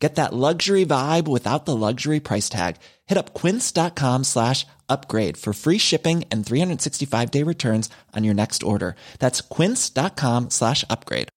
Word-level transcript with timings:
Get 0.00 0.14
that 0.14 0.32
luxury 0.32 0.86
vibe 0.86 1.28
without 1.28 1.66
the 1.66 1.76
luxury 1.76 2.20
price 2.20 2.48
tag. 2.48 2.76
Hit 3.06 3.18
up 3.18 3.34
quince.com 3.34 4.24
slash 4.24 4.66
upgrade 4.88 5.36
for 5.36 5.52
free 5.52 5.78
shipping 5.78 6.24
and 6.32 6.44
365 6.44 7.30
day 7.30 7.42
returns 7.44 7.90
on 8.16 8.24
your 8.24 8.34
next 8.34 8.62
order. 8.62 8.96
That's 9.18 9.42
quince.com 9.42 10.48
slash 10.50 10.84
upgrade. 10.88 11.28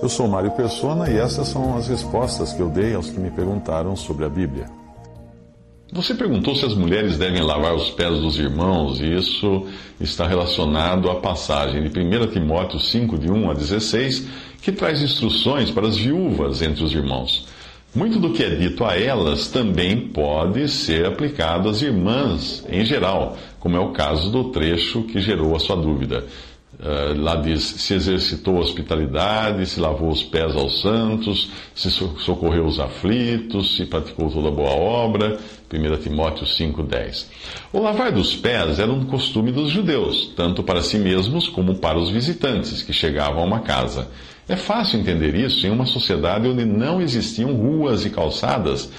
Eu 0.00 0.08
sou 0.08 0.28
Mário 0.28 0.52
Persona 0.52 1.10
e 1.10 1.18
essas 1.18 1.48
são 1.48 1.76
as 1.76 1.88
respostas 1.88 2.52
que 2.52 2.60
eu 2.60 2.68
dei 2.68 2.94
aos 2.94 3.10
que 3.10 3.18
me 3.18 3.32
perguntaram 3.32 3.96
sobre 3.96 4.24
a 4.24 4.28
Bíblia. 4.28 4.70
Você 5.90 6.14
perguntou 6.14 6.54
se 6.54 6.66
as 6.66 6.74
mulheres 6.74 7.16
devem 7.16 7.40
lavar 7.40 7.74
os 7.74 7.88
pés 7.88 8.20
dos 8.20 8.38
irmãos, 8.38 9.00
e 9.00 9.06
isso 9.14 9.66
está 9.98 10.26
relacionado 10.26 11.10
à 11.10 11.14
passagem 11.14 11.82
de 11.82 11.98
1 11.98 12.26
Timóteo 12.26 12.78
5, 12.78 13.18
de 13.18 13.30
1 13.30 13.50
a 13.50 13.54
16, 13.54 14.28
que 14.60 14.70
traz 14.70 15.00
instruções 15.00 15.70
para 15.70 15.88
as 15.88 15.96
viúvas 15.96 16.60
entre 16.60 16.84
os 16.84 16.92
irmãos. 16.92 17.46
Muito 17.94 18.18
do 18.18 18.34
que 18.34 18.44
é 18.44 18.50
dito 18.50 18.84
a 18.84 18.98
elas 18.98 19.48
também 19.48 19.98
pode 20.08 20.68
ser 20.68 21.06
aplicado 21.06 21.70
às 21.70 21.80
irmãs 21.80 22.66
em 22.68 22.84
geral, 22.84 23.38
como 23.58 23.74
é 23.74 23.80
o 23.80 23.92
caso 23.92 24.30
do 24.30 24.50
trecho 24.50 25.04
que 25.04 25.22
gerou 25.22 25.56
a 25.56 25.58
sua 25.58 25.76
dúvida. 25.76 26.26
Uh, 26.74 27.18
lá 27.20 27.36
diz: 27.36 27.62
se 27.62 27.94
exercitou 27.94 28.58
hospitalidade, 28.58 29.66
se 29.66 29.80
lavou 29.80 30.10
os 30.10 30.22
pés 30.22 30.54
aos 30.54 30.80
santos, 30.80 31.50
se 31.74 31.90
socorreu 31.90 32.66
os 32.66 32.78
aflitos, 32.78 33.76
se 33.76 33.86
praticou 33.86 34.30
toda 34.30 34.50
boa 34.50 34.70
obra. 34.70 35.38
1 35.72 35.96
Timóteo 36.02 36.46
5,10. 36.46 37.26
O 37.72 37.80
lavar 37.80 38.12
dos 38.12 38.34
pés 38.34 38.78
era 38.78 38.90
um 38.90 39.04
costume 39.04 39.52
dos 39.52 39.70
judeus, 39.70 40.32
tanto 40.34 40.62
para 40.62 40.82
si 40.82 40.98
mesmos 40.98 41.48
como 41.48 41.74
para 41.76 41.98
os 41.98 42.10
visitantes 42.10 42.82
que 42.82 42.92
chegavam 42.92 43.42
a 43.42 43.46
uma 43.46 43.60
casa. 43.60 44.08
É 44.48 44.56
fácil 44.56 44.98
entender 44.98 45.34
isso 45.34 45.66
em 45.66 45.70
uma 45.70 45.84
sociedade 45.84 46.48
onde 46.48 46.64
não 46.64 47.02
existiam 47.02 47.52
ruas 47.52 48.06
e 48.06 48.10
calçadas 48.10 48.90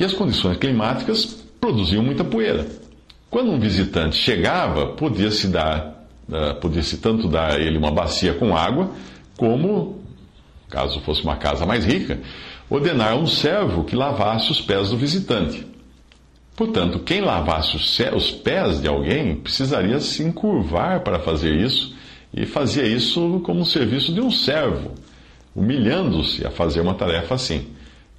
e 0.00 0.04
as 0.04 0.14
condições 0.14 0.56
climáticas 0.56 1.26
produziam 1.60 2.02
muita 2.02 2.24
poeira. 2.24 2.66
Quando 3.30 3.50
um 3.50 3.60
visitante 3.60 4.16
chegava, 4.16 4.86
podia-se 4.94 5.46
dar, 5.48 5.78
uh, 5.78 5.99
podia-se 6.60 6.98
tanto 6.98 7.28
dar 7.28 7.52
a 7.52 7.58
ele 7.58 7.78
uma 7.78 7.90
bacia 7.90 8.34
com 8.34 8.56
água, 8.56 8.90
como, 9.36 10.02
caso 10.68 11.00
fosse 11.00 11.22
uma 11.22 11.36
casa 11.36 11.64
mais 11.66 11.84
rica, 11.84 12.20
ordenar 12.68 13.16
um 13.16 13.26
servo 13.26 13.84
que 13.84 13.96
lavasse 13.96 14.50
os 14.50 14.60
pés 14.60 14.90
do 14.90 14.96
visitante. 14.96 15.66
Portanto, 16.54 16.98
quem 17.00 17.20
lavasse 17.20 17.76
os 17.76 18.30
pés 18.30 18.80
de 18.80 18.88
alguém 18.88 19.36
precisaria 19.36 19.98
se 19.98 20.22
encurvar 20.22 21.00
para 21.00 21.18
fazer 21.18 21.54
isso, 21.54 21.94
e 22.32 22.46
fazia 22.46 22.84
isso 22.84 23.40
como 23.44 23.60
um 23.60 23.64
serviço 23.64 24.12
de 24.12 24.20
um 24.20 24.30
servo, 24.30 24.92
humilhando-se 25.54 26.46
a 26.46 26.50
fazer 26.50 26.80
uma 26.80 26.94
tarefa 26.94 27.34
assim. 27.34 27.66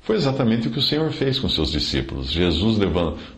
Foi 0.02 0.16
exatamente 0.16 0.68
o 0.68 0.72
que 0.72 0.80
o 0.80 0.82
Senhor 0.82 1.12
fez 1.12 1.38
com 1.38 1.48
seus 1.48 1.72
discípulos. 1.72 2.32
Jesus 2.32 2.80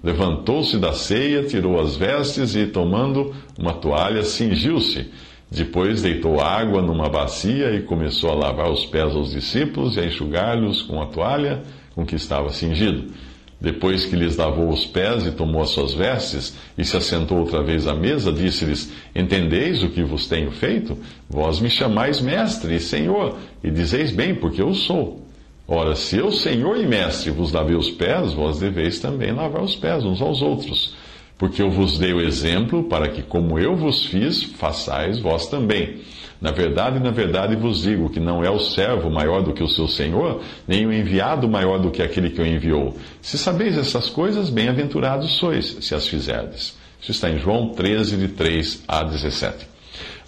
levantou-se 0.02 0.78
da 0.78 0.94
ceia, 0.94 1.44
tirou 1.44 1.80
as 1.80 1.98
vestes 1.98 2.56
e, 2.56 2.68
tomando 2.68 3.36
uma 3.60 3.74
toalha, 3.74 4.24
cingiu-se. 4.24 5.12
Depois 5.52 6.02
deitou 6.02 6.40
água 6.40 6.82
numa 6.82 7.10
bacia 7.10 7.76
e 7.76 7.82
começou 7.82 8.32
a 8.32 8.34
lavar 8.34 8.72
os 8.72 8.86
pés 8.86 9.14
aos 9.14 9.32
discípulos 9.32 9.98
e 9.98 10.00
a 10.00 10.06
enxugar-lhes 10.06 10.82
com 10.82 11.02
a 11.02 11.06
toalha 11.06 11.62
com 11.94 12.06
que 12.06 12.16
estava 12.16 12.50
cingido. 12.50 13.12
Depois 13.60 14.06
que 14.06 14.16
lhes 14.16 14.36
lavou 14.38 14.70
os 14.70 14.86
pés 14.86 15.26
e 15.26 15.32
tomou 15.32 15.62
as 15.62 15.70
suas 15.70 15.94
vestes, 15.94 16.56
e 16.78 16.84
se 16.84 16.98
assentou 16.98 17.40
outra 17.40 17.62
vez 17.62 17.88
à 17.88 17.94
mesa, 17.94 18.32
disse-lhes: 18.32 18.92
Entendeis 19.16 19.84
o 19.84 19.90
que 19.90 20.04
vos 20.04 20.28
tenho 20.28 20.52
feito? 20.52 20.98
Vós 21.30 21.60
me 21.60 21.70
chamais 21.70 22.20
mestre 22.20 22.76
e 22.76 22.80
senhor, 22.80 23.38
e 23.64 23.70
dizeis 23.70 24.12
bem, 24.12 24.36
porque 24.36 24.62
eu 24.62 24.74
sou. 24.74 25.23
Ora, 25.68 25.96
se 25.96 26.18
eu, 26.18 26.32
senhor 26.32 26.78
e 26.78 26.86
mestre, 26.86 27.32
vos 27.32 27.54
lavei 27.54 27.76
os 27.76 27.90
pés, 27.90 28.34
vós 28.34 28.60
deveis 28.60 29.00
também 29.00 29.32
lavar 29.32 29.64
os 29.64 29.76
pés 29.76 30.04
uns 30.04 30.22
aos 30.22 30.42
outros. 30.42 30.94
Porque 31.38 31.62
eu 31.62 31.72
vos 31.72 31.98
dei 31.98 32.14
o 32.14 32.22
exemplo 32.22 32.84
para 32.84 33.08
que, 33.08 33.22
como 33.22 33.58
eu 33.58 33.76
vos 33.76 34.06
fiz, 34.06 34.44
façais 34.44 35.20
vós 35.20 35.48
também. 35.48 36.02
Na 36.42 36.52
verdade, 36.52 37.00
na 37.00 37.12
verdade 37.12 37.56
vos 37.56 37.84
digo 37.84 38.10
que 38.10 38.20
não 38.20 38.44
é 38.44 38.50
o 38.50 38.60
servo 38.60 39.10
maior 39.10 39.42
do 39.42 39.54
que 39.54 39.64
o 39.64 39.70
seu 39.70 39.88
senhor, 39.88 40.42
nem 40.68 40.86
o 40.86 40.92
enviado 40.92 41.48
maior 41.48 41.80
do 41.80 41.90
que 41.90 42.04
aquele 42.04 42.30
que 42.30 42.42
o 42.42 42.46
enviou. 42.46 42.98
Se 43.22 43.38
sabeis 43.38 43.78
essas 43.78 44.10
coisas, 44.10 44.50
bem-aventurados 44.50 45.32
sois, 45.38 45.78
se 45.80 45.96
as 45.96 46.06
fizerdes. 46.06 46.78
Isso 47.02 47.12
está 47.12 47.30
em 47.30 47.40
João 47.40 47.70
13, 47.70 48.18
de 48.18 48.28
3 48.28 48.84
a 48.86 49.04
17. 49.04 49.73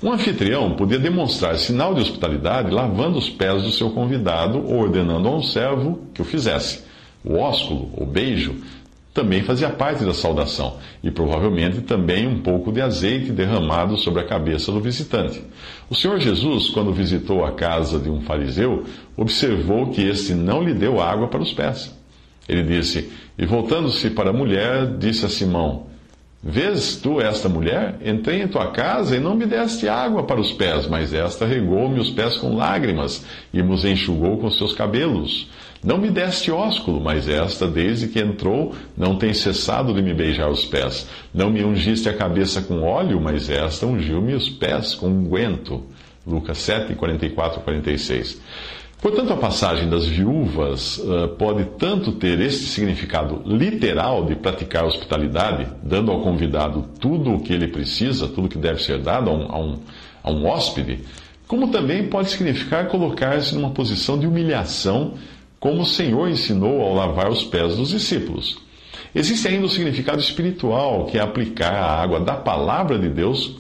Um 0.03 0.11
anfitrião 0.11 0.75
podia 0.75 0.99
demonstrar 0.99 1.57
sinal 1.57 1.93
de 1.93 2.01
hospitalidade 2.01 2.69
lavando 2.69 3.17
os 3.17 3.29
pés 3.29 3.63
do 3.63 3.71
seu 3.71 3.91
convidado 3.91 4.57
ou 4.57 4.79
ordenando 4.79 5.27
a 5.27 5.35
um 5.35 5.41
servo 5.41 5.99
que 6.13 6.21
o 6.21 6.25
fizesse. 6.25 6.83
O 7.23 7.37
ósculo, 7.37 7.91
o 7.95 8.05
beijo, 8.05 8.55
também 9.13 9.43
fazia 9.43 9.69
parte 9.69 10.03
da 10.03 10.13
saudação, 10.13 10.75
e 11.01 11.09
provavelmente 11.09 11.79
também 11.79 12.27
um 12.27 12.41
pouco 12.41 12.69
de 12.69 12.81
azeite 12.81 13.31
derramado 13.31 13.97
sobre 13.97 14.21
a 14.21 14.27
cabeça 14.27 14.73
do 14.73 14.81
visitante. 14.81 15.41
O 15.89 15.95
Senhor 15.95 16.19
Jesus, 16.19 16.69
quando 16.69 16.91
visitou 16.91 17.45
a 17.45 17.53
casa 17.53 17.97
de 17.97 18.09
um 18.09 18.19
fariseu, 18.19 18.83
observou 19.15 19.89
que 19.91 20.01
este 20.01 20.33
não 20.33 20.61
lhe 20.61 20.73
deu 20.73 21.01
água 21.01 21.29
para 21.29 21.41
os 21.41 21.53
pés. 21.53 21.95
Ele 22.47 22.61
disse, 22.61 23.09
e 23.37 23.45
voltando-se 23.45 24.09
para 24.09 24.31
a 24.31 24.33
mulher, 24.33 24.97
disse 24.97 25.25
a 25.25 25.29
Simão: 25.29 25.87
Vês 26.47 26.97
tu 26.97 27.19
esta 27.19 27.49
mulher? 27.49 27.97
Entrei 28.05 28.43
em 28.43 28.47
tua 28.47 28.67
casa 28.67 29.15
e 29.15 29.19
não 29.19 29.33
me 29.33 29.47
deste 29.47 29.89
água 29.89 30.27
para 30.27 30.39
os 30.39 30.51
pés, 30.51 30.85
mas 30.85 31.11
esta 31.11 31.43
regou-me 31.43 31.99
os 31.99 32.11
pés 32.11 32.37
com 32.37 32.55
lágrimas 32.55 33.25
e 33.51 33.63
nos 33.63 33.83
enxugou 33.83 34.37
com 34.37 34.51
seus 34.51 34.71
cabelos. 34.71 35.49
Não 35.83 35.97
me 35.97 36.11
deste 36.11 36.51
ósculo, 36.51 37.01
mas 37.01 37.27
esta, 37.27 37.67
desde 37.67 38.09
que 38.09 38.19
entrou, 38.19 38.75
não 38.95 39.17
tem 39.17 39.33
cessado 39.33 39.91
de 39.91 40.03
me 40.03 40.13
beijar 40.13 40.47
os 40.47 40.63
pés. 40.65 41.09
Não 41.33 41.49
me 41.49 41.63
ungiste 41.63 42.07
a 42.07 42.13
cabeça 42.13 42.61
com 42.61 42.83
óleo, 42.83 43.19
mas 43.19 43.49
esta 43.49 43.87
ungiu-me 43.87 44.35
os 44.35 44.47
pés 44.47 44.93
com 44.93 45.07
unguento. 45.07 45.83
Lucas 46.27 46.59
7, 46.59 46.93
44 46.93 47.61
46. 47.61 48.39
Portanto, 49.01 49.33
a 49.33 49.37
passagem 49.37 49.89
das 49.89 50.07
viúvas 50.07 50.97
uh, 50.97 51.27
pode 51.37 51.65
tanto 51.77 52.13
ter 52.13 52.39
este 52.39 52.65
significado 52.65 53.41
literal 53.45 54.25
de 54.25 54.35
praticar 54.35 54.85
hospitalidade, 54.85 55.67
dando 55.83 56.11
ao 56.11 56.21
convidado 56.21 56.85
tudo 56.99 57.33
o 57.33 57.39
que 57.39 57.53
ele 57.53 57.67
precisa, 57.67 58.27
tudo 58.27 58.49
que 58.49 58.57
deve 58.57 58.81
ser 58.81 58.99
dado 58.99 59.29
a 59.29 59.33
um, 59.33 59.51
a 59.51 59.59
um, 59.59 59.79
a 60.23 60.31
um 60.31 60.47
hóspede, 60.47 61.01
como 61.47 61.67
também 61.67 62.07
pode 62.07 62.31
significar 62.31 62.87
colocar-se 62.87 63.53
numa 63.53 63.69
posição 63.69 64.17
de 64.17 64.25
humilhação 64.25 65.13
como 65.59 65.81
o 65.81 65.85
Senhor 65.85 66.29
ensinou 66.29 66.81
ao 66.81 66.95
lavar 66.95 67.29
os 67.29 67.43
pés 67.43 67.75
dos 67.75 67.89
discípulos. 67.89 68.57
Existe 69.13 69.47
ainda 69.47 69.65
o 69.65 69.69
significado 69.69 70.19
espiritual, 70.19 71.05
que 71.05 71.17
é 71.17 71.21
aplicar 71.21 71.73
a 71.73 72.01
água 72.01 72.19
da 72.19 72.35
palavra 72.35 72.99
de 72.99 73.09
Deus, 73.09 73.57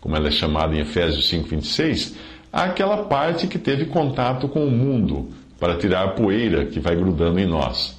como 0.00 0.16
ela 0.16 0.28
é 0.28 0.30
chamada 0.30 0.74
em 0.74 0.80
Efésios 0.80 1.30
5,26, 1.30 2.14
àquela 2.52 3.04
parte 3.04 3.46
que 3.46 3.58
teve 3.58 3.86
contato 3.86 4.48
com 4.48 4.66
o 4.66 4.70
mundo, 4.70 5.28
para 5.58 5.76
tirar 5.76 6.04
a 6.04 6.08
poeira 6.08 6.66
que 6.66 6.80
vai 6.80 6.94
grudando 6.94 7.38
em 7.38 7.46
nós. 7.46 7.96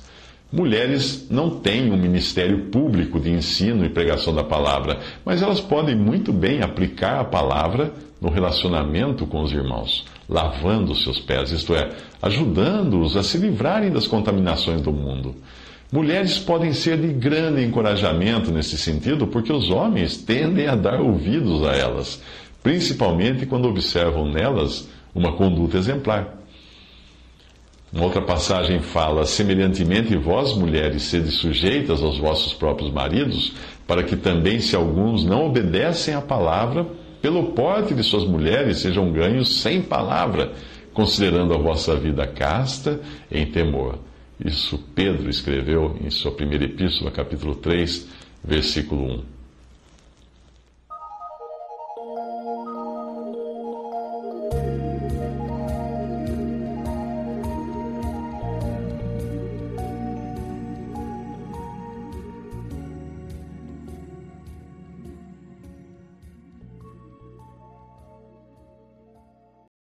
Mulheres 0.52 1.28
não 1.30 1.50
têm 1.50 1.92
um 1.92 1.98
ministério 1.98 2.66
público 2.66 3.20
de 3.20 3.32
ensino 3.32 3.86
e 3.86 3.90
pregação 3.90 4.34
da 4.34 4.44
palavra, 4.44 5.00
mas 5.26 5.42
elas 5.42 5.60
podem 5.60 5.96
muito 5.96 6.32
bem 6.32 6.62
aplicar 6.62 7.20
a 7.20 7.26
palavra 7.26 7.92
no 8.22 8.30
relacionamento 8.30 9.26
com 9.26 9.42
os 9.42 9.52
irmãos 9.52 10.06
lavando 10.30 10.92
os 10.92 11.04
seus 11.04 11.20
pés, 11.20 11.52
isto 11.52 11.74
é, 11.74 11.90
ajudando-os 12.22 13.16
a 13.16 13.24
se 13.24 13.38
livrarem 13.38 13.92
das 13.92 14.08
contaminações 14.08 14.82
do 14.82 14.92
mundo. 14.92 15.36
Mulheres 15.92 16.38
podem 16.38 16.74
ser 16.74 16.98
de 16.98 17.08
grande 17.14 17.64
encorajamento 17.64 18.52
nesse 18.52 18.78
sentido, 18.78 19.28
porque 19.28 19.54
os 19.54 19.70
homens 19.70 20.18
tendem 20.18 20.68
a 20.68 20.76
dar 20.76 21.00
ouvidos 21.00 21.66
a 21.66 21.72
elas, 21.74 22.22
principalmente 22.64 23.46
quando 23.46 23.68
observam 23.68 24.30
nelas 24.30 24.88
uma 25.14 25.34
conduta 25.34 25.78
exemplar. 25.78 26.38
Uma 27.92 28.06
outra 28.06 28.22
passagem 28.22 28.82
fala: 28.82 29.26
semelhantemente, 29.26 30.16
vós, 30.16 30.54
mulheres, 30.54 31.04
sede 31.04 31.32
sujeitas 31.32 32.04
aos 32.04 32.18
vossos 32.18 32.54
próprios 32.54 32.92
maridos, 32.92 33.54
para 33.88 34.04
que 34.04 34.16
também, 34.16 34.60
se 34.60 34.76
alguns 34.76 35.24
não 35.24 35.46
obedecem 35.48 36.14
à 36.14 36.22
palavra, 36.22 36.86
pelo 37.22 37.52
porte 37.54 37.94
de 37.94 38.04
suas 38.04 38.26
mulheres 38.26 38.80
sejam 38.80 39.12
ganhos 39.12 39.62
sem 39.62 39.82
palavra, 39.82 40.54
considerando 40.94 41.54
a 41.54 41.58
vossa 41.58 41.96
vida 41.96 42.28
casta 42.28 43.00
em 43.32 43.46
temor. 43.46 44.00
Isso 44.44 44.78
Pedro 44.94 45.30
escreveu 45.30 45.98
em 46.04 46.10
sua 46.10 46.32
primeira 46.32 46.66
epístola, 46.66 47.10
capítulo 47.10 47.56
3, 47.56 48.08
versículo 48.44 49.04
1. 49.04 49.37